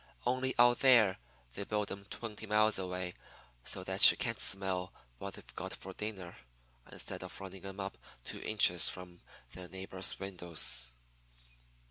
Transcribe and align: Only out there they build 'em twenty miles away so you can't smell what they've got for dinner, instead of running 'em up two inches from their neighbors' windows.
Only 0.25 0.55
out 0.57 0.79
there 0.79 1.19
they 1.53 1.63
build 1.63 1.91
'em 1.91 2.05
twenty 2.05 2.47
miles 2.47 2.79
away 2.79 3.13
so 3.63 3.81
you 3.81 4.17
can't 4.17 4.39
smell 4.39 4.91
what 5.19 5.35
they've 5.35 5.55
got 5.55 5.75
for 5.75 5.93
dinner, 5.93 6.37
instead 6.91 7.21
of 7.21 7.39
running 7.39 7.63
'em 7.65 7.79
up 7.79 7.99
two 8.23 8.41
inches 8.41 8.89
from 8.89 9.21
their 9.51 9.67
neighbors' 9.67 10.17
windows. 10.19 10.89